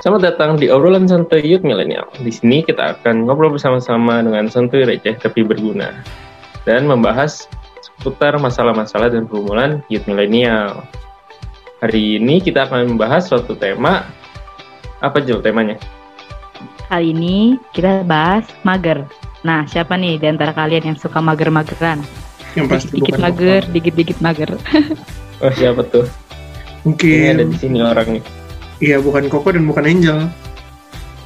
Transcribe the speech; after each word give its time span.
Selamat 0.00 0.32
datang 0.32 0.56
di 0.56 0.72
obrolan 0.72 1.04
santuy 1.04 1.44
Youth 1.44 1.60
Millennial. 1.60 2.08
Di 2.24 2.32
sini 2.32 2.64
kita 2.64 2.96
akan 2.96 3.28
ngobrol 3.28 3.52
bersama-sama 3.52 4.24
dengan 4.24 4.48
santuy 4.48 4.88
receh 4.88 5.12
tapi 5.20 5.44
berguna 5.44 5.92
dan 6.64 6.88
membahas 6.88 7.44
seputar 7.84 8.40
masalah-masalah 8.40 9.12
dan 9.12 9.28
pergumulan 9.28 9.84
Youth 9.92 10.08
Millennial. 10.08 10.88
Hari 11.84 12.16
ini 12.16 12.40
kita 12.40 12.64
akan 12.64 12.96
membahas 12.96 13.28
suatu 13.28 13.52
tema. 13.52 14.08
Apa 15.04 15.20
Jul 15.20 15.44
temanya? 15.44 15.76
Kali 16.88 17.12
ini 17.12 17.60
kita 17.76 18.00
bahas 18.00 18.48
mager. 18.64 19.04
Nah, 19.44 19.68
siapa 19.68 20.00
nih 20.00 20.16
di 20.16 20.32
antara 20.32 20.56
kalian 20.56 20.96
yang 20.96 20.96
suka 20.96 21.20
mager-mageran? 21.20 22.00
Yang 22.56 22.66
pasti 22.72 23.04
Dikit 23.04 23.20
mager, 23.20 23.68
dikit-dikit 23.68 24.18
mager. 24.24 24.56
Oh 25.44 25.52
siapa 25.52 25.84
tuh? 25.88 26.08
Ini 26.88 27.36
ada 27.36 27.44
Mungkin 27.44 27.52
di 27.52 27.56
sini 27.60 27.78
orangnya. 27.84 28.39
Iya 28.80 28.96
bukan 28.98 29.28
Koko 29.28 29.52
dan 29.52 29.68
bukan 29.68 29.84
Angel. 29.86 30.18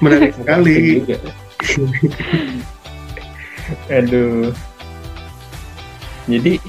Menarik 0.02 0.34
sekali. 0.38 1.00
Juga. 1.02 1.18
Aduh. 3.96 4.52
Jadi 6.28 6.60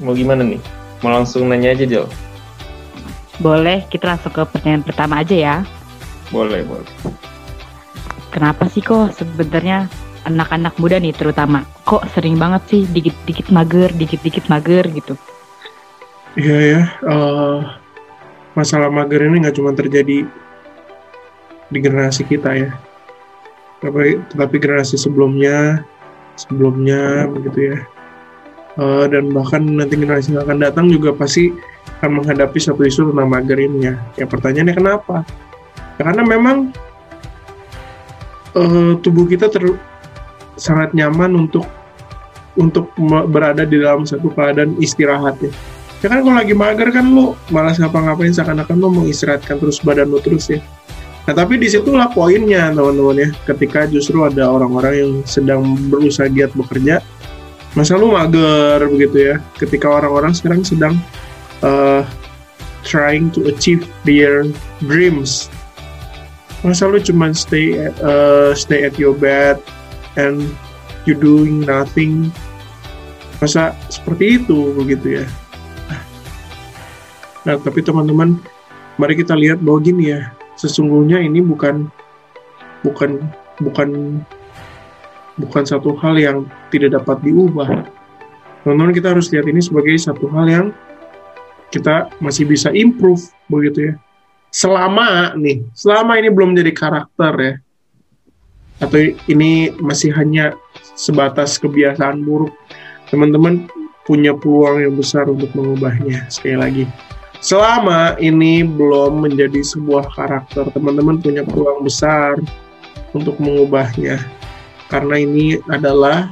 mau 0.00 0.16
gimana 0.16 0.44
nih? 0.44 0.60
Mau 1.02 1.12
langsung 1.12 1.48
nanya 1.48 1.74
aja 1.74 1.84
Jol? 1.84 2.06
Boleh, 3.42 3.82
kita 3.90 4.14
langsung 4.14 4.30
ke 4.30 4.44
pertanyaan 4.46 4.86
pertama 4.86 5.24
aja 5.24 5.34
ya. 5.34 5.56
Boleh, 6.30 6.62
boleh. 6.62 6.86
Kenapa 8.32 8.70
sih 8.70 8.80
kok 8.80 9.12
sebenarnya 9.12 9.90
anak-anak 10.24 10.78
muda 10.78 10.96
nih 11.02 11.12
terutama 11.12 11.66
kok 11.82 12.06
sering 12.14 12.38
banget 12.38 12.62
sih 12.70 12.82
dikit-dikit 12.88 13.50
mager, 13.50 13.90
dikit-dikit 13.92 14.46
mager 14.46 14.86
gitu. 14.88 15.18
Iya 16.38 16.56
ya. 16.56 16.80
eh, 17.12 17.58
masalah 18.52 18.92
mager 18.92 19.24
ini 19.24 19.42
nggak 19.44 19.56
cuma 19.56 19.72
terjadi 19.72 20.28
di 21.72 21.78
generasi 21.80 22.22
kita 22.28 22.50
ya. 22.52 22.70
Tapi, 23.82 24.20
tetapi 24.30 24.56
generasi 24.62 24.94
sebelumnya, 24.94 25.82
sebelumnya 26.38 27.26
begitu 27.26 27.74
ya. 27.74 27.78
Eh, 28.72 29.04
dan 29.12 29.32
bahkan 29.36 29.60
nanti 29.60 30.00
generasi 30.00 30.32
yang 30.32 30.48
akan 30.48 30.58
datang 30.62 30.86
juga 30.88 31.12
pasti 31.12 31.52
akan 32.00 32.22
menghadapi 32.22 32.56
satu 32.56 32.86
isu 32.86 33.12
tentang 33.12 33.28
mager 33.28 33.58
ini 33.58 33.90
ya. 33.90 33.94
Ya 34.16 34.26
pertanyaannya 34.28 34.74
kenapa? 34.76 35.16
Ya, 35.98 36.02
karena 36.08 36.22
memang 36.24 36.72
eh, 38.56 38.92
tubuh 39.02 39.28
kita 39.28 39.52
ter- 39.52 39.80
sangat 40.56 40.92
nyaman 40.96 41.48
untuk 41.48 41.66
untuk 42.56 42.92
berada 43.32 43.64
di 43.64 43.80
dalam 43.80 44.04
satu 44.04 44.28
keadaan 44.32 44.76
istirahat 44.76 45.40
ya. 45.40 45.52
Ya 46.02 46.10
kan 46.10 46.26
kalau 46.26 46.34
lagi 46.34 46.50
mager 46.50 46.90
kan 46.90 47.06
lu 47.14 47.38
malas 47.54 47.78
ngapa-ngapain 47.78 48.34
seakan-akan 48.34 48.74
lu 48.74 48.90
mau 48.90 49.06
istirahatkan 49.06 49.62
terus 49.62 49.78
badan 49.78 50.10
lu 50.10 50.18
terus 50.18 50.50
ya. 50.50 50.58
Nah 51.30 51.34
tapi 51.38 51.54
di 51.62 51.70
situlah 51.70 52.10
poinnya 52.10 52.74
teman-teman 52.74 53.22
ya. 53.22 53.28
Ketika 53.46 53.86
justru 53.86 54.26
ada 54.26 54.50
orang-orang 54.50 54.94
yang 54.98 55.12
sedang 55.22 55.78
berusaha 55.86 56.26
giat 56.26 56.50
bekerja, 56.58 56.98
masa 57.78 57.94
lu 57.94 58.10
mager 58.10 58.82
begitu 58.90 59.30
ya. 59.30 59.36
Ketika 59.54 60.02
orang-orang 60.02 60.34
sekarang 60.34 60.66
sedang 60.66 60.98
uh, 61.62 62.02
trying 62.82 63.30
to 63.30 63.46
achieve 63.46 63.86
their 64.02 64.42
dreams, 64.82 65.46
masa 66.66 66.90
lu 66.90 66.98
cuma 66.98 67.30
stay 67.30 67.78
at, 67.78 67.94
uh, 68.02 68.50
stay 68.58 68.82
at 68.82 68.98
your 68.98 69.14
bed 69.14 69.62
and 70.18 70.50
you 71.06 71.14
doing 71.14 71.62
nothing. 71.62 72.34
Masa 73.38 73.70
seperti 73.86 74.42
itu 74.42 74.74
begitu 74.74 75.22
ya. 75.22 75.26
Nah, 77.42 77.58
tapi 77.58 77.82
teman-teman, 77.82 78.38
mari 79.02 79.18
kita 79.18 79.34
lihat 79.34 79.58
bahwa 79.58 79.82
gini 79.82 80.14
ya, 80.14 80.30
sesungguhnya 80.54 81.18
ini 81.18 81.42
bukan 81.42 81.90
bukan 82.86 83.18
bukan 83.62 84.20
bukan 85.38 85.62
satu 85.66 85.96
hal 85.98 86.14
yang 86.18 86.46
tidak 86.70 87.02
dapat 87.02 87.18
diubah. 87.26 87.86
Teman-teman 88.62 88.94
kita 88.94 89.10
harus 89.10 89.26
lihat 89.34 89.50
ini 89.50 89.58
sebagai 89.58 89.94
satu 89.98 90.30
hal 90.30 90.46
yang 90.46 90.66
kita 91.74 92.12
masih 92.22 92.46
bisa 92.46 92.70
improve 92.70 93.26
begitu 93.50 93.90
ya. 93.90 93.94
Selama 94.52 95.32
nih, 95.34 95.64
selama 95.72 96.20
ini 96.20 96.28
belum 96.28 96.54
jadi 96.54 96.70
karakter 96.70 97.32
ya. 97.40 97.54
Atau 98.78 99.14
ini 99.30 99.72
masih 99.82 100.14
hanya 100.14 100.54
sebatas 100.94 101.58
kebiasaan 101.58 102.22
buruk. 102.22 102.52
Teman-teman 103.08 103.66
punya 104.04 104.34
peluang 104.34 104.82
yang 104.82 104.94
besar 104.98 105.30
untuk 105.30 105.48
mengubahnya. 105.54 106.26
Sekali 106.28 106.58
lagi, 106.58 106.84
selama 107.42 108.14
ini 108.22 108.62
belum 108.62 109.26
menjadi 109.26 109.60
sebuah 109.66 110.14
karakter, 110.14 110.70
teman-teman 110.70 111.18
punya 111.18 111.42
peluang 111.42 111.82
besar 111.82 112.38
untuk 113.12 113.36
mengubahnya. 113.42 114.22
Karena 114.86 115.18
ini 115.18 115.58
adalah 115.66 116.30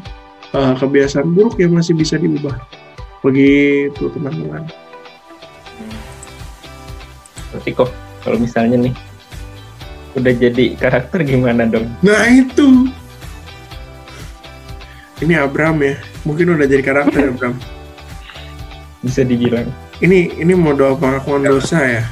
uh, 0.54 0.78
kebiasaan 0.78 1.34
buruk 1.34 1.58
yang 1.58 1.74
masih 1.74 1.98
bisa 1.98 2.14
diubah. 2.16 2.54
Begitu 3.20 4.06
teman-teman. 4.14 4.64
Nanti 7.50 7.70
kok 7.74 7.90
kalau 8.22 8.38
misalnya 8.38 8.78
nih 8.78 8.94
udah 10.14 10.32
jadi 10.38 10.64
karakter 10.78 11.26
gimana 11.26 11.66
dong? 11.66 11.90
Nah 12.06 12.24
itu. 12.30 12.86
Ini 15.20 15.42
Abram 15.42 15.82
ya. 15.82 15.98
Mungkin 16.22 16.54
udah 16.54 16.64
jadi 16.70 16.80
karakter 16.80 17.28
Abram. 17.34 17.58
Bisa 19.02 19.24
dibilang 19.24 19.89
Ini 20.00 20.40
ini 20.40 20.56
mau 20.56 20.72
doa 20.72 20.96
pengakuan 20.96 21.44
dosa 21.44 21.76
ya. 21.84 22.02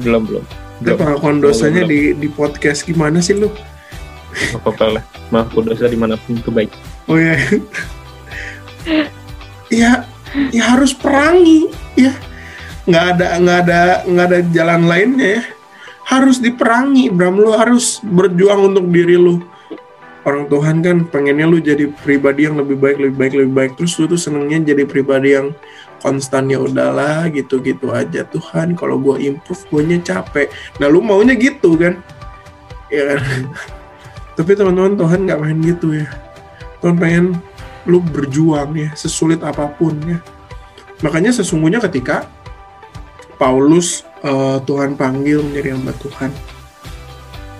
belum 0.00 0.24
belum. 0.24 0.44
Itu 0.80 0.96
pengakuan 0.96 1.38
dosanya 1.44 1.84
di 1.84 2.16
di 2.16 2.28
podcast 2.32 2.88
gimana 2.88 3.20
sih 3.20 3.36
lu? 3.36 3.52
Gak 4.32 4.64
apa-apa 4.64 4.98
lah. 4.98 5.04
Maaf 5.28 5.52
dosa 5.52 5.84
di 5.84 6.00
mana 6.00 6.16
pun 6.16 6.40
itu 6.40 6.48
baik. 6.48 6.72
Oh 7.04 7.20
ya. 7.20 7.36
ya, 9.68 9.90
ya 10.48 10.62
harus 10.64 10.96
perangi 10.96 11.68
ya. 11.92 12.16
Nggak 12.88 13.04
ada 13.16 13.26
nggak 13.36 13.58
ada 13.68 13.80
nggak 14.08 14.26
ada 14.32 14.38
jalan 14.56 14.82
lainnya 14.88 15.28
ya. 15.38 15.42
Harus 16.08 16.40
diperangi, 16.40 17.12
Bram. 17.12 17.36
Lu 17.36 17.52
harus 17.52 18.00
berjuang 18.00 18.72
untuk 18.72 18.88
diri 18.88 19.20
lu. 19.20 19.44
Orang 20.24 20.48
Tuhan 20.48 20.80
kan 20.80 21.04
pengennya 21.12 21.44
lu 21.44 21.60
jadi 21.60 21.84
pribadi 22.00 22.48
yang 22.48 22.56
lebih 22.56 22.80
baik, 22.80 22.96
lebih 22.96 23.16
baik, 23.20 23.32
lebih 23.36 23.52
baik. 23.52 23.72
Terus 23.76 23.92
lu 24.00 24.08
tuh 24.08 24.16
senengnya 24.16 24.72
jadi 24.72 24.88
pribadi 24.88 25.36
yang 25.36 25.52
konstan 26.04 26.52
ya 26.52 26.60
udahlah 26.60 27.32
gitu-gitu 27.32 27.88
aja 27.96 28.28
Tuhan. 28.28 28.76
Kalau 28.76 29.00
gua 29.00 29.16
improve, 29.16 29.64
guanya 29.72 29.96
capek. 30.04 30.52
Nah 30.76 30.92
lu 30.92 31.00
maunya 31.00 31.32
gitu 31.32 31.80
kan? 31.80 32.04
Ya 32.92 33.16
kan? 33.16 33.20
Tapi 34.36 34.50
teman-teman 34.52 35.00
Tuhan 35.00 35.24
nggak 35.24 35.40
main 35.40 35.58
gitu 35.64 35.96
ya. 35.96 36.08
Tuhan 36.84 37.00
pengen 37.00 37.26
lu 37.88 38.04
berjuang 38.04 38.76
ya, 38.76 38.92
sesulit 38.92 39.40
apa 39.40 39.64
pun 39.72 39.96
ya. 40.04 40.20
Makanya 41.00 41.32
sesungguhnya 41.32 41.80
ketika 41.80 42.28
Paulus 43.40 44.04
eh, 44.20 44.58
Tuhan 44.68 44.96
panggil 45.00 45.40
menjadi 45.40 45.76
hamba 45.76 45.96
Tuhan. 45.96 46.30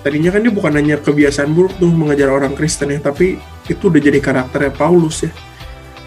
Tadinya 0.05 0.29
kan 0.29 0.45
dia 0.45 0.53
bukan 0.53 0.73
hanya 0.77 1.01
kebiasaan 1.01 1.49
buruk 1.57 1.81
tuh 1.81 1.89
mengejar 1.89 2.29
orang 2.29 2.53
Kristen 2.53 2.93
ya, 2.93 3.01
tapi 3.01 3.41
itu 3.65 3.89
udah 3.89 3.97
jadi 3.97 4.21
karakternya 4.21 4.69
Paulus 4.77 5.25
ya. 5.25 5.33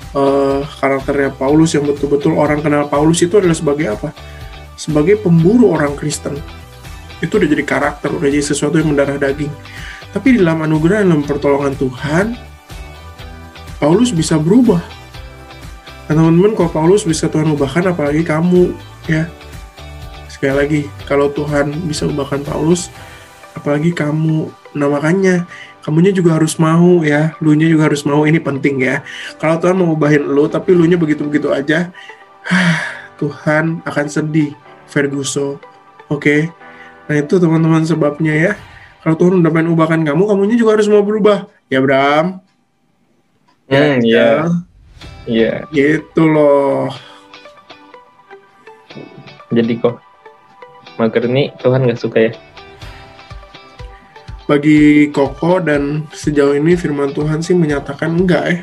Eh, 0.09 0.61
karakternya 0.81 1.37
Paulus 1.37 1.77
yang 1.77 1.85
betul-betul 1.85 2.33
orang 2.33 2.65
kenal 2.65 2.89
Paulus 2.89 3.21
itu 3.21 3.37
adalah 3.37 3.53
sebagai 3.53 3.93
apa? 3.93 4.09
Sebagai 4.73 5.21
pemburu 5.21 5.69
orang 5.69 5.93
Kristen. 6.01 6.41
Itu 7.21 7.37
udah 7.37 7.49
jadi 7.51 7.65
karakter, 7.67 8.15
udah 8.17 8.31
jadi 8.31 8.41
sesuatu 8.41 8.81
yang 8.81 8.89
mendarah 8.89 9.21
daging. 9.21 9.53
Tapi 10.09 10.33
di 10.33 10.39
dalam 10.41 10.65
anugerah 10.65 11.05
dalam 11.05 11.21
pertolongan 11.21 11.77
Tuhan, 11.77 12.27
Paulus 13.77 14.09
bisa 14.17 14.41
berubah. 14.41 14.81
Nah, 16.09 16.17
teman-teman, 16.17 16.57
kalau 16.57 16.73
Paulus 16.73 17.05
bisa 17.05 17.29
Tuhan 17.29 17.53
ubahkan, 17.53 17.93
apalagi 17.93 18.25
kamu, 18.25 18.73
ya. 19.05 19.29
Sekali 20.33 20.55
lagi, 20.57 20.81
kalau 21.05 21.29
Tuhan 21.29 21.85
bisa 21.85 22.09
ubahkan 22.09 22.41
Paulus, 22.49 22.89
apalagi 23.53 23.93
kamu. 23.93 24.49
Nah, 24.73 24.89
makanya, 24.89 25.45
kamunya 25.89 26.13
juga 26.13 26.37
harus 26.37 26.61
mau, 26.61 27.01
ya. 27.01 27.33
Lu 27.41 27.57
nya 27.57 27.65
juga 27.65 27.89
harus 27.89 28.05
mau, 28.05 28.29
ini 28.29 28.37
penting, 28.37 28.85
ya. 28.85 29.01
Kalau 29.41 29.57
Tuhan 29.57 29.81
mau 29.81 29.97
ubahin 29.97 30.21
lu, 30.21 30.45
tapi 30.45 30.77
lu 30.77 30.85
nya 30.85 31.01
begitu-begitu 31.01 31.49
aja, 31.49 31.89
Tuhan 33.21 33.81
akan 33.89 34.07
sedih, 34.13 34.53
Ferguson. 34.85 35.57
Oke? 36.13 36.53
Nah, 37.09 37.17
itu 37.17 37.41
teman-teman 37.41 37.89
sebabnya, 37.89 38.37
ya. 38.37 38.53
Kalau 39.01 39.17
Tuhan 39.17 39.41
udah 39.41 39.49
pengen 39.49 39.73
ubahkan 39.73 40.05
kamu, 40.05 40.29
kamunya 40.29 40.61
juga 40.61 40.77
harus 40.77 40.93
mau 40.93 41.01
berubah. 41.01 41.49
Ya, 41.73 41.81
Bram? 41.81 42.45
Hmm, 43.73 44.05
iya. 44.05 44.45
Iya. 45.25 45.65
Gitu 45.73 46.21
loh. 46.29 46.93
Jadi 49.49 49.81
kok 49.81 50.05
mager 51.01 51.25
nih 51.25 51.49
Tuhan 51.65 51.89
nggak 51.89 52.01
suka 52.01 52.29
ya? 52.29 52.33
Bagi 54.49 55.13
Koko 55.13 55.61
dan 55.61 56.09
sejauh 56.09 56.57
ini 56.57 56.73
firman 56.73 57.13
Tuhan 57.13 57.45
sih 57.45 57.53
menyatakan 57.53 58.17
enggak 58.17 58.45
ya. 58.49 58.59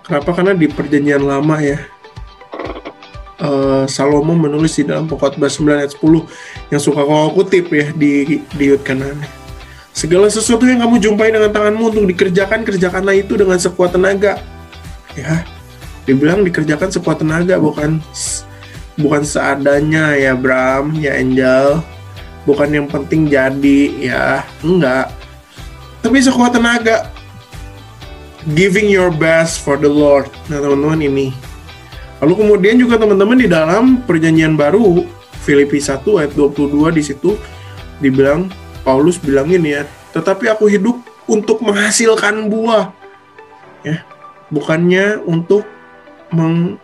Kenapa? 0.00 0.32
Karena 0.32 0.56
di 0.56 0.64
perjanjian 0.64 1.20
lama 1.20 1.60
ya. 1.60 1.76
uh, 3.36 3.84
Salomo 3.84 4.32
menulis 4.32 4.80
di 4.80 4.88
dalam 4.88 5.04
Pengkhotbah 5.04 5.52
9 5.52 5.76
ayat 5.76 5.92
10 5.92 6.72
yang 6.72 6.80
suka 6.80 7.04
kau 7.04 7.36
kutip 7.36 7.68
ya 7.68 7.92
di 7.92 8.40
di 8.40 8.64
Yud 8.64 8.80
Kanan. 8.80 9.20
Segala 9.96 10.28
sesuatu 10.28 10.68
yang 10.68 10.84
kamu 10.84 11.00
jumpai 11.00 11.32
dengan 11.32 11.48
tanganmu 11.52 11.88
untuk 11.88 12.04
dikerjakan, 12.08 12.68
kerjakanlah 12.68 13.16
itu 13.16 13.32
dengan 13.32 13.56
sekuat 13.56 13.96
tenaga. 13.96 14.40
Ya, 15.16 15.44
dibilang 16.04 16.44
dikerjakan 16.44 16.92
sekuat 16.92 17.24
tenaga 17.24 17.56
bukan 17.56 18.00
bukan 19.00 19.22
seadanya 19.24 20.12
ya 20.16 20.36
Bram, 20.36 20.96
ya 21.00 21.16
Angel. 21.16 21.80
Bukan 22.46 22.70
yang 22.70 22.86
penting 22.86 23.26
jadi 23.26 23.80
ya, 23.98 24.24
enggak. 24.62 25.10
Tapi 26.00 26.22
sekuat 26.22 26.54
tenaga. 26.54 27.10
Giving 28.54 28.86
your 28.86 29.10
best 29.10 29.66
for 29.66 29.74
the 29.74 29.90
Lord. 29.90 30.30
Nah 30.46 30.62
teman-teman 30.62 31.02
ini 31.02 31.34
Lalu 32.20 32.32
kemudian 32.32 32.76
juga 32.80 32.96
teman-teman 32.96 33.36
di 33.36 33.48
dalam 33.48 34.00
perjanjian 34.08 34.56
baru 34.56 35.04
Filipi 35.44 35.76
1 35.76 36.00
ayat 36.16 36.32
22 36.32 36.96
di 36.96 37.02
situ 37.04 37.36
dibilang 38.00 38.48
Paulus 38.80 39.20
bilang 39.20 39.52
ini 39.52 39.76
ya, 39.76 39.82
tetapi 40.16 40.48
aku 40.48 40.70
hidup 40.70 40.96
untuk 41.28 41.60
menghasilkan 41.60 42.48
buah. 42.48 42.94
Ya. 43.84 44.06
Bukannya 44.48 45.20
untuk 45.26 45.66
meng 46.32 46.78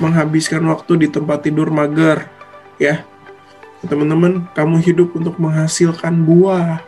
menghabiskan 0.00 0.64
waktu 0.68 1.06
di 1.06 1.06
tempat 1.12 1.44
tidur 1.44 1.70
mager, 1.70 2.28
ya. 2.76 3.04
Teman-teman, 3.86 4.44
kamu 4.52 4.76
hidup 4.84 5.16
untuk 5.16 5.40
menghasilkan 5.40 6.24
buah. 6.24 6.84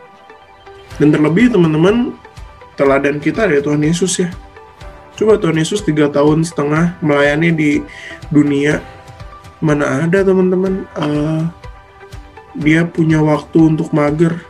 Dan 1.01 1.09
terlebih 1.09 1.49
teman-teman, 1.49 2.13
teladan 2.77 3.17
kita 3.17 3.49
ya 3.49 3.61
Tuhan 3.61 3.81
Yesus 3.81 4.21
ya 4.21 4.29
Coba 5.13 5.37
Tuhan 5.37 5.61
Yesus 5.61 5.85
tiga 5.85 6.09
tahun 6.09 6.41
setengah 6.41 6.97
melayani 7.05 7.53
di 7.53 7.71
dunia, 8.33 8.81
mana 9.61 10.01
ada 10.01 10.25
teman-teman 10.25 10.89
uh, 10.97 11.45
dia 12.57 12.81
punya 12.85 13.21
waktu 13.21 13.77
untuk 13.77 13.93
mager 13.93 14.41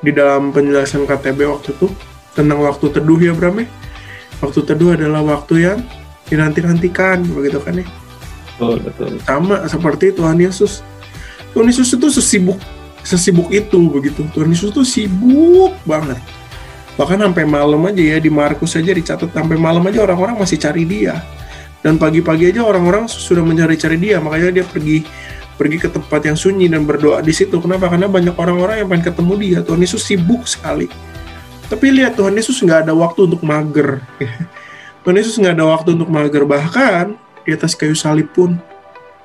di 0.00 0.08
dalam 0.08 0.56
penjelasan 0.56 1.04
KTB 1.04 1.44
waktu 1.44 1.76
itu 1.76 1.86
tentang 2.32 2.64
waktu 2.64 2.96
teduh 2.96 3.20
ya 3.20 3.36
Bram 3.36 3.60
ya. 3.60 3.68
Waktu 4.40 4.60
teduh 4.64 4.96
adalah 4.96 5.20
waktu 5.20 5.68
yang 5.68 5.78
dinanti-nantikan 6.32 7.20
begitu 7.28 7.60
kan 7.60 7.84
ya. 7.84 7.86
Betul, 8.56 8.76
betul. 8.88 9.10
Sama 9.20 9.68
seperti 9.68 10.16
Tuhan 10.16 10.40
Yesus. 10.40 10.80
Tuhan 11.52 11.68
Yesus 11.68 11.92
itu 11.92 12.08
sesibuk 12.08 12.60
sesibuk 13.02 13.50
itu 13.50 13.78
begitu. 13.90 14.22
Tuhan 14.30 14.50
Yesus 14.50 14.70
itu 14.70 14.82
sibuk 14.86 15.74
banget. 15.82 16.18
Bahkan 16.94 17.18
sampai 17.18 17.44
malam 17.48 17.82
aja 17.88 18.02
ya 18.02 18.18
di 18.22 18.30
Markus 18.30 18.78
saja 18.78 18.92
dicatat 18.94 19.32
sampai 19.32 19.58
malam 19.58 19.82
aja 19.90 20.06
orang-orang 20.06 20.38
masih 20.38 20.58
cari 20.58 20.86
dia. 20.86 21.18
Dan 21.82 21.98
pagi-pagi 21.98 22.54
aja 22.54 22.62
orang-orang 22.62 23.10
sudah 23.10 23.42
mencari-cari 23.42 23.98
dia 23.98 24.22
makanya 24.22 24.62
dia 24.62 24.64
pergi 24.66 25.02
pergi 25.58 25.82
ke 25.82 25.88
tempat 25.90 26.22
yang 26.22 26.38
sunyi 26.38 26.70
dan 26.70 26.86
berdoa 26.86 27.18
di 27.20 27.34
situ. 27.34 27.58
Kenapa? 27.58 27.90
Karena 27.90 28.06
banyak 28.06 28.38
orang-orang 28.38 28.86
yang 28.86 28.88
pengen 28.88 29.04
ketemu 29.10 29.34
dia. 29.38 29.58
Tuhan 29.66 29.80
Yesus 29.82 30.02
sibuk 30.06 30.46
sekali. 30.46 30.86
Tapi 31.66 31.86
lihat 31.90 32.14
Tuhan 32.14 32.38
Yesus 32.38 32.62
nggak 32.62 32.86
ada 32.86 32.94
waktu 32.94 33.26
untuk 33.26 33.42
mager. 33.42 33.98
Tuhan 35.02 35.16
Yesus 35.18 35.34
nggak 35.42 35.58
ada 35.58 35.66
waktu 35.66 35.98
untuk 35.98 36.10
mager. 36.12 36.46
Bahkan 36.46 37.18
di 37.42 37.50
atas 37.50 37.74
kayu 37.74 37.98
salib 37.98 38.30
pun 38.30 38.54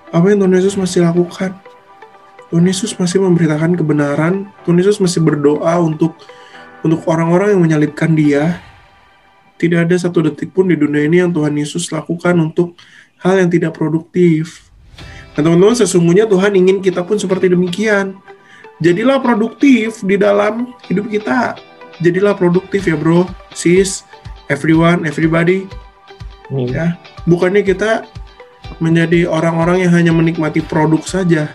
apa 0.09 0.25
yang 0.33 0.41
Tuhan 0.41 0.53
Yesus 0.57 0.79
masih 0.79 1.06
lakukan 1.06 1.53
Tuhan 2.48 2.64
Yesus 2.64 2.96
masih 2.96 3.20
memberitakan 3.20 3.76
kebenaran 3.76 4.48
Tuhan 4.64 4.78
Yesus 4.80 5.04
masih 5.04 5.20
berdoa 5.20 5.76
untuk 5.84 6.16
untuk 6.86 7.04
orang-orang 7.10 7.58
yang 7.58 7.62
menyalibkan 7.62 8.14
dia, 8.14 8.62
tidak 9.58 9.90
ada 9.90 9.96
satu 9.98 10.22
detik 10.22 10.54
pun 10.54 10.70
di 10.70 10.78
dunia 10.78 11.04
ini 11.10 11.26
yang 11.26 11.34
Tuhan 11.34 11.54
Yesus 11.58 11.90
lakukan 11.90 12.38
untuk 12.38 12.78
hal 13.20 13.42
yang 13.42 13.50
tidak 13.50 13.74
produktif. 13.74 14.70
Dan 15.34 15.50
teman-teman, 15.50 15.78
sesungguhnya 15.78 16.30
Tuhan 16.30 16.54
ingin 16.54 16.78
kita 16.82 17.06
pun 17.06 17.18
seperti 17.18 17.50
demikian. 17.50 18.18
Jadilah 18.78 19.18
produktif 19.22 20.06
di 20.06 20.18
dalam 20.18 20.74
hidup 20.86 21.10
kita. 21.10 21.58
Jadilah 21.98 22.38
produktif 22.38 22.86
ya 22.86 22.94
bro, 22.94 23.26
sis, 23.54 24.06
everyone, 24.54 25.06
everybody. 25.10 25.66
Hmm. 26.54 26.70
Ya, 26.70 26.86
bukannya 27.26 27.66
kita 27.66 28.06
menjadi 28.78 29.26
orang-orang 29.26 29.84
yang 29.84 29.94
hanya 29.98 30.14
menikmati 30.14 30.62
produk 30.62 31.02
saja, 31.02 31.50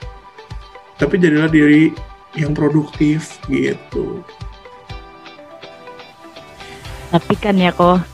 tapi 1.03 1.19
jadilah 1.19 1.51
diri 1.51 1.91
yang 2.39 2.55
produktif 2.55 3.43
gitu. 3.51 4.23
Tapi 7.11 7.35
kan 7.43 7.59
ya 7.59 7.75
kok 7.75 8.07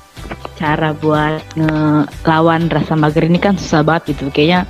cara 0.56 0.96
buat 0.96 1.44
ngelawan 1.54 2.72
rasa 2.72 2.96
mager 2.96 3.28
ini 3.28 3.36
kan 3.36 3.60
susah 3.60 3.84
banget 3.84 4.16
gitu. 4.16 4.32
Kayaknya 4.32 4.64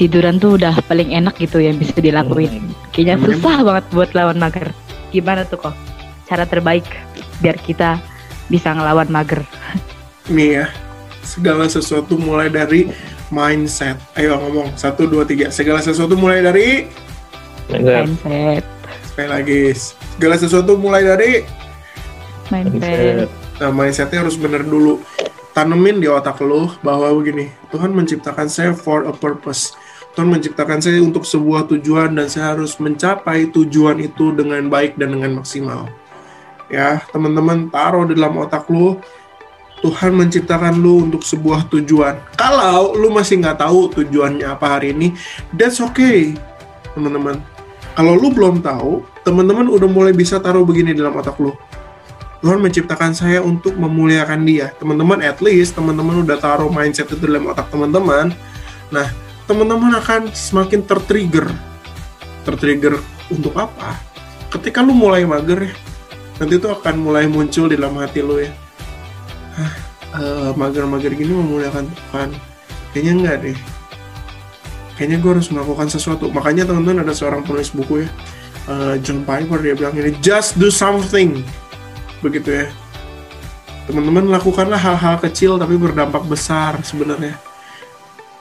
tiduran 0.00 0.40
tuh 0.40 0.56
udah 0.56 0.80
paling 0.88 1.12
enak 1.12 1.36
gitu 1.36 1.60
yang 1.60 1.76
bisa 1.76 2.00
dilakuin. 2.00 2.72
Hmm. 2.72 2.72
kayaknya 2.90 3.16
hmm. 3.20 3.24
susah 3.28 3.56
banget 3.60 3.84
buat 3.92 4.10
lawan 4.16 4.40
mager. 4.40 4.72
Gimana 5.12 5.44
tuh 5.44 5.60
kok 5.60 5.76
cara 6.24 6.48
terbaik 6.48 6.88
biar 7.44 7.60
kita 7.60 8.00
bisa 8.48 8.72
ngelawan 8.72 9.12
mager? 9.12 9.44
Nih 10.34 10.64
ya 10.64 10.66
segala 11.22 11.70
sesuatu 11.70 12.18
mulai 12.18 12.50
dari 12.50 12.90
mindset. 13.30 13.94
Ayo 14.18 14.38
ngomong 14.42 14.74
satu 14.74 15.06
dua 15.06 15.22
tiga. 15.22 15.54
Segala 15.54 15.78
sesuatu 15.78 16.18
mulai 16.18 16.42
dari 16.42 16.90
mindset 17.70 18.64
sekali 19.16 19.28
lagi 19.32 19.60
segala 20.12 20.36
sesuatu 20.36 20.76
mulai 20.76 21.02
dari 21.02 21.40
mindset. 22.52 23.32
Nah, 23.56 23.72
mindsetnya 23.72 24.20
harus 24.20 24.36
bener 24.36 24.62
dulu. 24.62 25.00
Tanemin 25.56 26.04
di 26.04 26.08
otak 26.12 26.36
lo 26.44 26.76
bahwa 26.84 27.08
begini, 27.16 27.48
Tuhan 27.72 27.96
menciptakan 27.96 28.44
saya 28.44 28.76
for 28.76 29.08
a 29.08 29.12
purpose. 29.16 29.72
Tuhan 30.12 30.28
menciptakan 30.28 30.84
saya 30.84 31.00
untuk 31.00 31.24
sebuah 31.24 31.64
tujuan 31.72 32.12
dan 32.12 32.28
saya 32.28 32.52
harus 32.52 32.76
mencapai 32.76 33.48
tujuan 33.48 33.96
itu 34.04 34.36
dengan 34.36 34.68
baik 34.68 35.00
dan 35.00 35.16
dengan 35.16 35.40
maksimal. 35.40 35.88
Ya, 36.68 37.00
teman-teman 37.08 37.72
taruh 37.72 38.04
di 38.04 38.20
dalam 38.20 38.36
otak 38.36 38.68
lo, 38.68 39.00
Tuhan 39.80 40.12
menciptakan 40.12 40.76
lu 40.76 41.08
untuk 41.08 41.24
sebuah 41.24 41.72
tujuan. 41.72 42.20
Kalau 42.36 42.92
lu 42.92 43.08
masih 43.08 43.40
nggak 43.40 43.64
tahu 43.64 43.88
tujuannya 43.96 44.44
apa 44.44 44.76
hari 44.76 44.92
ini, 44.92 45.16
that's 45.56 45.80
okay, 45.80 46.36
teman-teman. 46.92 47.40
Kalau 47.96 48.12
lu 48.12 48.28
belum 48.28 48.60
tahu, 48.60 49.00
teman-teman 49.24 49.72
udah 49.72 49.88
mulai 49.88 50.12
bisa 50.12 50.36
taruh 50.36 50.68
begini 50.68 50.92
dalam 50.92 51.16
otak 51.16 51.40
lu. 51.40 51.56
Tuhan 52.44 52.60
menciptakan 52.60 53.16
saya 53.16 53.40
untuk 53.40 53.72
memuliakan 53.80 54.44
dia. 54.44 54.68
Teman-teman, 54.76 55.24
at 55.24 55.40
least 55.40 55.72
teman-teman 55.72 56.20
udah 56.20 56.36
taruh 56.36 56.68
mindset 56.68 57.08
itu 57.08 57.24
dalam 57.24 57.48
otak 57.48 57.72
teman-teman. 57.72 58.36
Nah, 58.92 59.08
teman-teman 59.48 59.96
akan 59.96 60.28
semakin 60.28 60.84
tertrigger. 60.84 61.48
Tertrigger 62.44 63.00
untuk 63.32 63.56
apa? 63.56 63.96
Ketika 64.52 64.84
lu 64.84 64.92
mulai 64.92 65.24
mager 65.24 65.72
ya, 65.72 65.74
nanti 66.36 66.60
itu 66.60 66.68
akan 66.68 66.94
mulai 67.00 67.24
muncul 67.24 67.66
di 67.66 67.80
dalam 67.80 67.96
hati 67.96 68.20
lu 68.20 68.44
ya. 68.44 68.52
Hah, 69.56 69.72
uh, 70.20 70.50
mager-mager 70.52 71.16
gini 71.16 71.32
memuliakan 71.32 71.88
Tuhan. 71.88 72.30
Kayaknya 72.92 73.12
enggak 73.16 73.36
deh. 73.40 73.58
Kayaknya 74.96 75.18
gue 75.20 75.30
harus 75.36 75.48
melakukan 75.52 75.92
sesuatu. 75.92 76.32
Makanya 76.32 76.64
teman-teman 76.64 77.04
ada 77.04 77.12
seorang 77.12 77.44
penulis 77.44 77.68
buku 77.68 78.04
ya, 78.04 78.08
uh, 78.66 78.94
John 79.04 79.28
Piper 79.28 79.60
dia 79.60 79.76
bilang 79.76 79.92
ini, 79.92 80.16
just 80.24 80.56
do 80.56 80.72
something. 80.72 81.44
Begitu 82.24 82.64
ya. 82.64 82.66
Teman-teman 83.86 84.32
lakukanlah 84.32 84.80
hal-hal 84.80 85.20
kecil 85.20 85.60
tapi 85.60 85.76
berdampak 85.76 86.24
besar 86.26 86.80
sebenarnya. 86.82 87.36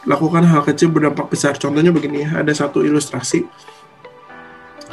Lakukan 0.08 0.48
hal 0.48 0.64
kecil 0.64 0.90
berdampak 0.90 1.28
besar. 1.30 1.60
Contohnya 1.60 1.92
begini 1.92 2.26
ya 2.26 2.42
ada 2.42 2.50
satu 2.56 2.82
ilustrasi. 2.82 3.46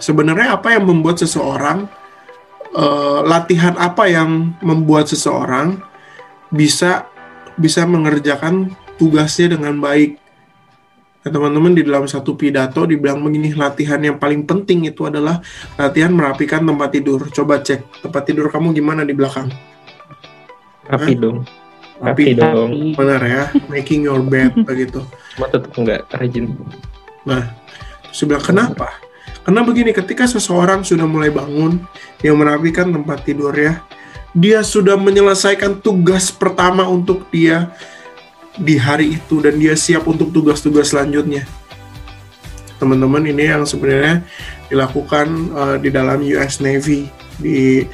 Sebenarnya 0.02 0.58
apa 0.58 0.74
yang 0.74 0.84
membuat 0.84 1.22
seseorang 1.22 1.86
uh, 2.74 3.20
latihan 3.22 3.78
apa 3.78 4.10
yang 4.10 4.56
membuat 4.60 5.06
seseorang 5.08 5.78
bisa 6.52 7.06
bisa 7.56 7.84
mengerjakan 7.86 8.72
tugasnya 9.00 9.56
dengan 9.56 9.78
baik 9.80 10.21
Nah, 11.22 11.30
teman-teman 11.30 11.70
di 11.70 11.86
dalam 11.86 12.02
satu 12.10 12.34
pidato 12.34 12.82
dibilang 12.82 13.22
begini, 13.22 13.54
latihan 13.54 14.02
yang 14.02 14.18
paling 14.18 14.42
penting 14.42 14.90
itu 14.90 15.06
adalah 15.06 15.38
latihan 15.78 16.10
merapikan 16.10 16.66
tempat 16.66 16.90
tidur. 16.90 17.30
Coba 17.30 17.62
cek 17.62 18.02
tempat 18.02 18.22
tidur 18.26 18.50
kamu 18.50 18.74
gimana 18.74 19.06
di 19.06 19.14
belakang. 19.14 19.46
Rapi 20.90 21.14
dong. 21.14 21.46
Rapi, 22.02 22.34
Rapi 22.34 22.42
dong. 22.42 22.70
Benar 22.98 23.22
ya, 23.22 23.44
making 23.70 24.10
your 24.10 24.18
bed 24.18 24.50
begitu. 24.68 25.06
Cuma 25.38 25.46
tetap 25.46 25.70
enggak 25.78 26.10
rajin. 26.10 26.58
Nah, 27.22 27.54
sebelah 28.10 28.42
kenapa? 28.42 28.90
Karena 29.46 29.62
begini, 29.62 29.94
ketika 29.94 30.26
seseorang 30.26 30.82
sudah 30.82 31.06
mulai 31.06 31.30
bangun, 31.30 31.82
yang 32.22 32.34
merapikan 32.38 32.90
tempat 32.90 33.22
tidur 33.22 33.54
ya, 33.54 33.78
dia 34.34 34.64
sudah 34.66 34.98
menyelesaikan 34.98 35.78
tugas 35.84 36.34
pertama 36.34 36.82
untuk 36.88 37.30
dia 37.30 37.70
di 38.60 38.76
hari 38.76 39.16
itu 39.16 39.40
dan 39.40 39.56
dia 39.56 39.72
siap 39.72 40.04
untuk 40.04 40.28
tugas-tugas 40.34 40.92
selanjutnya. 40.92 41.48
Teman-teman 42.76 43.22
ini 43.24 43.48
yang 43.48 43.62
sebenarnya 43.64 44.26
dilakukan 44.68 45.26
uh, 45.54 45.76
di 45.78 45.88
dalam 45.88 46.18
US 46.34 46.58
Navy 46.58 47.06
di 47.38 47.86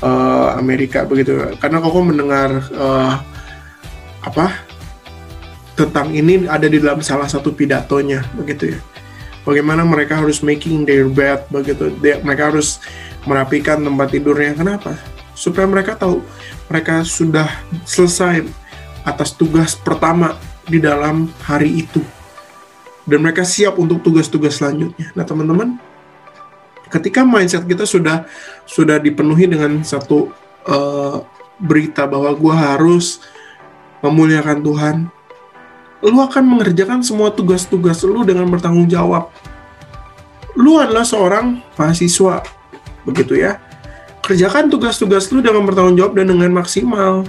uh, 0.00 0.56
Amerika 0.56 1.04
begitu. 1.04 1.36
Karena 1.58 1.82
koko 1.82 2.06
mendengar 2.06 2.62
uh, 2.72 3.18
apa 4.22 4.46
tentang 5.76 6.14
ini 6.14 6.48
ada 6.48 6.64
di 6.66 6.80
dalam 6.80 7.04
salah 7.04 7.28
satu 7.28 7.52
pidatonya 7.52 8.24
begitu 8.38 8.78
ya. 8.78 8.80
Bagaimana 9.46 9.86
mereka 9.86 10.18
harus 10.18 10.42
making 10.42 10.88
their 10.88 11.06
bed 11.06 11.46
begitu. 11.52 11.92
Mereka 12.02 12.50
harus 12.54 12.82
merapikan 13.28 13.82
tempat 13.82 14.10
tidurnya. 14.10 14.58
Kenapa? 14.58 14.96
Supaya 15.36 15.68
mereka 15.68 15.94
tahu 15.94 16.24
mereka 16.66 17.06
sudah 17.06 17.46
selesai 17.86 18.42
atas 19.06 19.32
tugas 19.38 19.78
pertama 19.78 20.34
di 20.66 20.82
dalam 20.82 21.30
hari 21.46 21.86
itu 21.86 22.02
dan 23.06 23.22
mereka 23.22 23.46
siap 23.46 23.78
untuk 23.78 24.02
tugas-tugas 24.02 24.58
selanjutnya 24.58 25.14
nah 25.14 25.22
teman-teman 25.22 25.78
ketika 26.90 27.22
mindset 27.22 27.62
kita 27.62 27.86
sudah 27.86 28.26
sudah 28.66 28.98
dipenuhi 28.98 29.46
dengan 29.46 29.86
satu 29.86 30.34
eh, 30.66 31.16
berita 31.62 32.04
bahwa 32.04 32.34
gua 32.34 32.74
harus 32.74 33.22
memuliakan 34.02 34.58
Tuhan 34.60 34.96
lu 36.04 36.20
akan 36.20 36.44
mengerjakan 36.44 37.00
semua 37.00 37.32
tugas-tugas 37.32 38.04
lu 38.04 38.20
dengan 38.26 38.44
bertanggung 38.52 38.88
jawab. 38.90 39.32
Lu 40.56 40.76
adalah 40.80 41.04
seorang 41.04 41.60
mahasiswa, 41.76 42.44
begitu 43.04 43.40
ya. 43.40 43.60
Kerjakan 44.24 44.68
tugas-tugas 44.68 45.30
lu 45.32 45.40
dengan 45.40 45.64
bertanggung 45.64 45.96
jawab 45.96 46.12
dan 46.18 46.28
dengan 46.28 46.52
maksimal. 46.52 47.24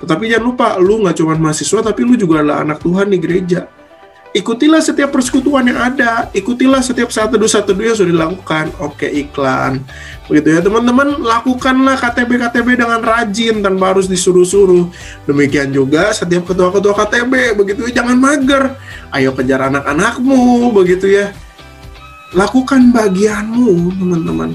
Tetapi 0.00 0.32
jangan 0.32 0.44
lupa, 0.48 0.68
lu 0.80 1.04
nggak 1.04 1.16
cuma 1.20 1.36
mahasiswa, 1.36 1.80
tapi 1.84 2.00
lu 2.08 2.16
juga 2.16 2.40
adalah 2.40 2.64
anak 2.64 2.80
Tuhan 2.80 3.12
di 3.12 3.20
gereja. 3.20 3.68
Ikutilah 4.30 4.78
setiap 4.78 5.10
persekutuan 5.10 5.66
yang 5.66 5.90
ada, 5.90 6.30
ikutilah 6.30 6.78
setiap 6.78 7.10
satu 7.10 7.34
teduh 7.34 7.50
satu 7.50 7.74
teduh 7.74 7.82
yang 7.90 7.98
sudah 7.98 8.12
dilakukan. 8.14 8.70
Oke, 8.78 9.10
iklan. 9.10 9.82
Begitu 10.30 10.54
ya, 10.54 10.62
teman-teman, 10.62 11.18
lakukanlah 11.18 11.98
KTB-KTB 11.98 12.78
dengan 12.78 13.02
rajin 13.02 13.58
tanpa 13.58 13.90
harus 13.90 14.06
disuruh-suruh. 14.06 14.86
Demikian 15.26 15.74
juga 15.74 16.14
setiap 16.14 16.46
ketua-ketua 16.46 16.94
KTB, 16.94 17.58
begitu 17.58 17.90
ya, 17.90 18.00
jangan 18.00 18.16
mager. 18.22 18.78
Ayo 19.10 19.34
kejar 19.34 19.66
anak-anakmu, 19.66 20.70
begitu 20.78 21.10
ya. 21.10 21.34
Lakukan 22.30 22.94
bagianmu, 22.94 23.98
teman-teman. 23.98 24.54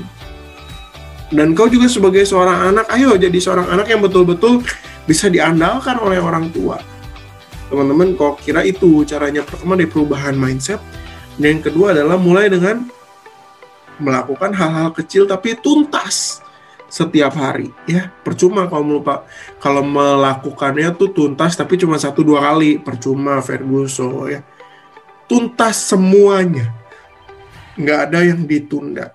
Dan 1.35 1.51
kau 1.51 1.67
juga 1.67 1.91
sebagai 1.91 2.23
seorang 2.23 2.71
anak, 2.71 2.87
ayo 2.95 3.11
jadi 3.19 3.35
seorang 3.43 3.67
anak 3.75 3.91
yang 3.91 3.99
betul-betul 3.99 4.63
bisa 5.05 5.29
diandalkan 5.29 6.01
oleh 6.01 6.17
orang 6.17 6.49
tua. 6.49 6.81
Teman-teman, 7.69 8.13
kau 8.13 8.37
kira 8.37 8.61
itu 8.61 9.01
caranya 9.05 9.41
pertama 9.41 9.73
dari 9.73 9.89
perubahan 9.89 10.37
mindset. 10.37 10.77
Dan 11.35 11.59
yang 11.59 11.63
kedua 11.65 11.97
adalah 11.97 12.17
mulai 12.17 12.49
dengan 12.49 12.85
melakukan 13.97 14.51
hal-hal 14.51 14.91
kecil 14.91 15.23
tapi 15.23 15.55
tuntas 15.59 16.43
setiap 16.87 17.35
hari 17.35 17.73
ya. 17.89 18.11
Percuma 18.23 18.69
kalau 18.71 18.85
melupa 18.85 19.27
kalau 19.59 19.83
melakukannya 19.83 20.95
tuh 20.95 21.11
tuntas 21.11 21.59
tapi 21.59 21.75
cuma 21.75 21.99
satu 21.99 22.23
dua 22.23 22.39
kali. 22.53 22.79
Percuma 22.79 23.41
Ferguson 23.43 24.31
ya. 24.31 24.41
Tuntas 25.25 25.89
semuanya. 25.91 26.71
Nggak 27.75 27.99
ada 28.09 28.19
yang 28.23 28.47
ditunda. 28.47 29.11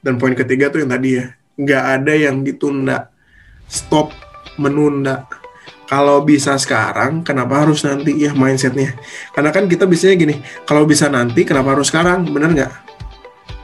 Dan 0.00 0.16
poin 0.16 0.36
ketiga 0.36 0.70
tuh 0.70 0.84
yang 0.86 0.92
tadi 0.92 1.18
ya. 1.18 1.26
Nggak 1.58 1.84
ada 1.98 2.12
yang 2.14 2.36
ditunda. 2.46 3.10
Stop 3.66 4.29
menunda. 4.60 5.24
Kalau 5.90 6.22
bisa 6.22 6.54
sekarang 6.54 7.26
kenapa 7.26 7.66
harus 7.66 7.82
nanti? 7.82 8.14
Ya 8.14 8.30
mindsetnya. 8.30 8.94
Karena 9.34 9.50
kan 9.50 9.66
kita 9.66 9.90
biasanya 9.90 10.14
gini 10.14 10.34
kalau 10.62 10.86
bisa 10.86 11.10
nanti 11.10 11.42
kenapa 11.42 11.74
harus 11.74 11.90
sekarang? 11.90 12.30
Bener 12.30 12.54
nggak? 12.54 12.72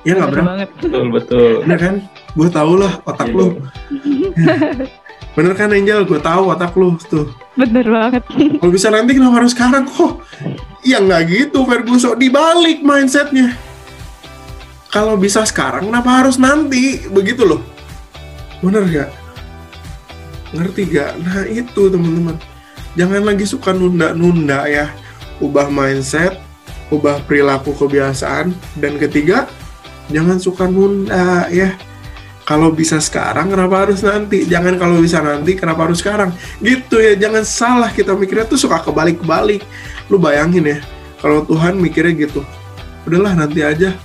Ya 0.02 0.18
nggak 0.18 0.30
Bener 0.34 0.42
banget. 0.42 0.68
betul 0.82 1.04
betul. 1.14 1.50
Bener 1.62 1.78
kan? 1.78 1.94
Gue 2.34 2.48
tau 2.50 2.72
lah 2.74 2.98
otak 3.06 3.30
lu. 3.30 3.62
Bener 5.38 5.52
kan 5.52 5.68
Angel? 5.70 6.02
Gue 6.02 6.18
tahu 6.18 6.42
otak 6.50 6.72
lu 6.74 6.98
tuh. 7.06 7.30
Bener 7.54 7.86
banget. 7.86 8.24
kalau 8.58 8.72
bisa 8.74 8.88
nanti 8.90 9.14
kenapa 9.14 9.44
harus 9.44 9.54
sekarang? 9.54 9.86
Kok? 9.86 10.24
Ya 10.82 10.98
nggak 10.98 11.22
gitu 11.30 11.62
Ferguson. 11.62 12.18
Dibalik 12.18 12.82
mindsetnya. 12.82 13.54
Kalau 14.90 15.14
bisa 15.14 15.46
sekarang 15.46 15.92
kenapa 15.92 16.24
harus 16.24 16.42
nanti? 16.42 17.06
Begitu 17.06 17.46
loh. 17.46 17.60
Bener 18.64 18.82
gak 18.88 19.25
ngerti 20.56 20.88
gak 20.90 21.20
nah 21.20 21.44
itu 21.44 21.92
teman-teman. 21.92 22.36
Jangan 22.96 23.22
lagi 23.28 23.44
suka 23.44 23.76
nunda-nunda 23.76 24.64
ya. 24.64 24.88
Ubah 25.38 25.68
mindset 25.68 26.40
ubah 26.90 27.22
perilaku 27.26 27.74
kebiasaan. 27.74 28.54
Dan 28.78 28.96
ketiga 28.96 29.50
jangan 30.10 30.38
suka 30.38 30.66
nunda 30.70 31.50
ya. 31.50 31.74
Kalau 32.46 32.70
bisa 32.70 33.02
sekarang 33.02 33.50
kenapa 33.50 33.86
harus 33.86 34.06
nanti? 34.06 34.46
Jangan 34.46 34.78
kalau 34.78 35.02
bisa 35.02 35.18
nanti 35.18 35.58
kenapa 35.58 35.90
harus 35.90 35.98
sekarang? 35.98 36.30
Gitu 36.62 37.02
ya 37.02 37.18
jangan 37.18 37.42
salah 37.42 37.90
kita 37.90 38.14
mikirnya 38.14 38.46
tuh 38.46 38.58
suka 38.58 38.78
kebalik-balik. 38.86 39.66
Lu 40.06 40.22
bayangin 40.22 40.62
ya 40.62 40.78
kalau 41.18 41.42
Tuhan 41.42 41.74
mikirnya 41.82 42.14
gitu 42.14 42.46
udahlah 43.02 43.34
nanti 43.34 43.66
aja. 43.66 43.98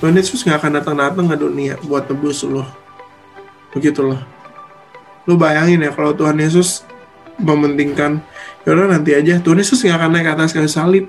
Tuhan 0.00 0.16
Yesus 0.16 0.44
nggak 0.44 0.64
akan 0.64 0.72
datang-datang 0.80 1.26
ke 1.28 1.36
dunia 1.36 1.74
buat 1.84 2.08
tebus 2.08 2.40
loh 2.48 2.64
lu 5.28 5.36
bayangin 5.36 5.84
ya 5.84 5.92
kalau 5.92 6.16
Tuhan 6.16 6.36
Yesus 6.40 6.84
mementingkan 7.40 8.20
yaudah 8.64 8.92
nanti 8.92 9.16
aja. 9.16 9.40
Tuhan 9.40 9.60
Yesus 9.60 9.80
nggak 9.84 9.96
akan 9.96 10.10
naik 10.12 10.24
ke 10.28 10.32
atas 10.36 10.50
kayu 10.52 10.68
salib. 10.70 11.08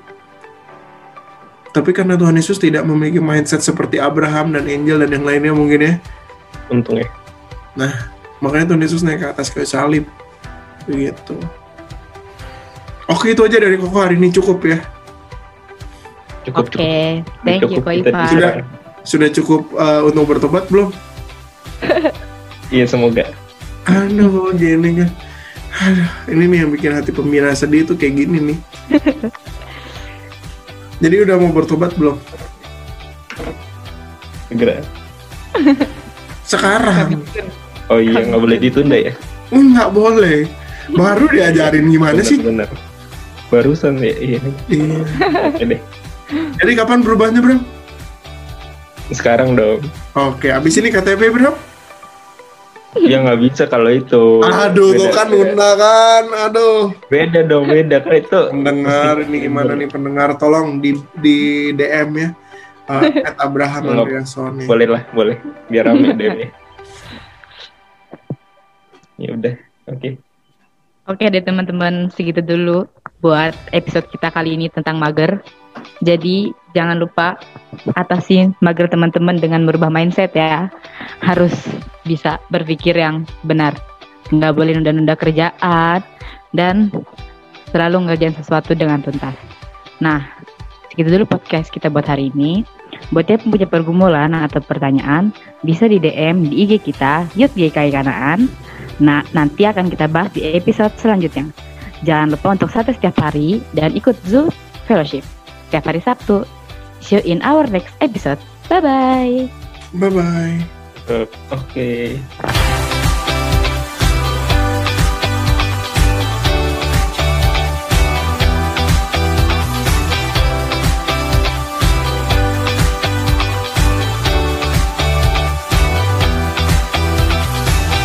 Tapi 1.72 1.96
karena 1.96 2.20
Tuhan 2.20 2.36
Yesus 2.36 2.60
tidak 2.60 2.84
memiliki 2.84 3.24
mindset 3.24 3.64
seperti 3.64 3.96
Abraham 3.96 4.52
dan 4.52 4.68
Angel 4.68 5.00
dan 5.08 5.10
yang 5.16 5.24
lainnya 5.24 5.54
mungkin 5.56 5.80
ya. 5.80 5.94
Untung 6.68 7.00
ya. 7.00 7.08
Makanya 8.44 8.76
Tuhan 8.76 8.84
Yesus 8.84 9.02
naik 9.04 9.24
ke 9.24 9.28
atas 9.32 9.48
kayu 9.52 9.68
salib. 9.68 10.04
Begitu. 10.88 11.36
Oke 13.08 13.36
itu 13.36 13.44
aja 13.44 13.58
dari 13.60 13.76
Koko 13.80 14.00
hari 14.00 14.20
ini. 14.20 14.32
Cukup 14.32 14.60
ya. 14.68 14.80
Cukup 16.42 16.68
Oke, 16.68 16.74
cukup. 16.74 17.46
thank 17.46 17.62
you 17.62 17.80
Cukup 17.80 17.84
Ko 17.86 17.92
bisa. 18.02 18.22
Sudah. 18.28 18.52
sudah 19.02 19.30
cukup 19.30 19.62
uh, 19.78 20.02
untuk 20.10 20.26
bertobat 20.26 20.66
belum? 20.74 20.90
Iya 22.72 22.88
semoga 22.88 23.28
aduh 23.88 24.54
gini 24.54 25.02
kan 25.02 25.10
aduh 25.72 26.12
ini 26.30 26.44
nih 26.46 26.58
yang 26.66 26.72
bikin 26.74 26.92
hati 26.94 27.10
pembina 27.16 27.56
sedih 27.56 27.88
tuh 27.88 27.96
kayak 27.98 28.26
gini 28.26 28.38
nih. 28.54 28.58
Jadi 31.02 31.16
udah 31.26 31.36
mau 31.42 31.50
bertobat 31.50 31.98
belum? 31.98 32.20
Segera. 34.54 34.86
Sekarang? 36.52 37.26
Oh 37.90 37.98
iya 37.98 38.22
nggak 38.22 38.42
boleh 38.42 38.58
ditunda 38.62 38.98
ya? 39.00 39.14
Nggak 39.50 39.90
boleh. 39.90 40.46
Baru 40.94 41.26
diajarin 41.32 41.90
gimana 41.90 42.22
sih? 42.22 42.38
Benar 42.38 42.70
barusan 43.52 44.00
ya 44.00 44.16
iya. 44.16 44.40
Iya. 44.72 45.04
oke 45.52 45.64
deh. 45.68 45.82
Jadi 46.32 46.72
kapan 46.80 47.04
berubahnya 47.04 47.44
bro 47.44 47.60
sekarang 49.12 49.60
dong. 49.60 49.84
Oke 50.16 50.48
abis 50.48 50.80
ini 50.80 50.88
KTP 50.88 51.36
bro 51.36 51.52
ya 53.00 53.24
nggak 53.24 53.40
bisa 53.40 53.64
kalau 53.72 53.88
itu. 53.88 54.44
Aduh 54.44 54.92
tuh 54.96 55.08
Beda- 55.08 55.16
kan 55.16 55.28
unda 55.32 55.70
kan. 55.80 56.24
Aduh. 56.50 56.92
Beda 57.08 57.40
dong 57.48 57.72
beda. 57.72 58.04
Kan 58.04 58.14
itu 58.20 58.40
pendengar 58.52 59.16
ini 59.24 59.38
gimana 59.48 59.72
nih? 59.78 59.88
Pendengar 59.88 60.36
tolong 60.36 60.84
di 60.84 61.00
di 61.20 61.38
DM 61.72 62.10
ya. 62.20 62.30
Uh, 62.92 63.08
at 63.24 63.40
Abraham 63.40 64.04
Andreasoni 64.04 64.68
boleh 64.68 64.88
lah 64.90 65.04
boleh. 65.16 65.40
Biar 65.72 65.88
rame 65.88 66.12
deh 66.20 66.28
ya 66.28 66.50
ya 69.22 69.30
udah 69.38 69.56
oke. 69.86 70.10
Oke 71.10 71.26
deh 71.30 71.44
teman-teman, 71.44 72.10
segitu 72.14 72.42
dulu 72.42 72.90
buat 73.22 73.54
episode 73.74 74.10
kita 74.10 74.34
kali 74.34 74.58
ini 74.58 74.68
tentang 74.74 74.98
mager. 74.98 75.42
Jadi 76.02 76.50
jangan 76.74 76.98
lupa 76.98 77.38
atasi 77.94 78.50
mager 78.60 78.90
teman-teman 78.90 79.38
dengan 79.38 79.64
merubah 79.64 79.94
mindset 79.94 80.34
ya. 80.34 80.68
Harus 81.22 81.54
bisa 82.04 82.42
berpikir 82.50 82.98
yang 82.98 83.24
benar. 83.46 83.78
Nggak 84.34 84.54
boleh 84.58 84.74
nunda-nunda 84.78 85.14
kerjaan 85.14 86.02
dan 86.56 86.90
selalu 87.70 88.10
ngerjain 88.10 88.36
sesuatu 88.36 88.74
dengan 88.74 89.00
tuntas. 89.00 89.36
Nah, 90.02 90.26
segitu 90.92 91.14
dulu 91.20 91.38
podcast 91.38 91.70
kita 91.70 91.88
buat 91.88 92.08
hari 92.10 92.34
ini. 92.34 92.66
Buat 93.12 93.28
yang 93.28 93.48
punya 93.48 93.68
pergumulan 93.68 94.32
atau 94.36 94.60
pertanyaan, 94.64 95.32
bisa 95.64 95.88
di 95.88 96.00
DM 96.00 96.48
di 96.48 96.64
IG 96.64 96.84
kita, 96.92 97.28
Youth 97.36 97.56
GKI 97.56 97.92
Kanaan. 97.92 98.48
Nah, 99.00 99.24
nanti 99.32 99.66
akan 99.66 99.90
kita 99.90 100.06
bahas 100.12 100.32
di 100.36 100.44
episode 100.54 100.94
selanjutnya. 101.00 101.50
Jangan 102.04 102.34
lupa 102.34 102.48
untuk 102.56 102.70
satu 102.70 102.92
setiap 102.94 103.18
hari 103.20 103.62
dan 103.74 103.94
ikut 103.96 104.16
Zoo 104.28 104.50
Fellowship 104.90 105.41
setiap 105.72 105.88
hari 105.88 106.04
Sabtu. 106.04 106.44
See 107.00 107.16
you 107.16 107.24
in 107.24 107.40
our 107.48 107.64
next 107.72 107.96
episode. 108.04 108.44
Bye-bye. 108.68 109.62
bye 109.94 110.08
bye 110.08 110.64
oke 111.52 112.16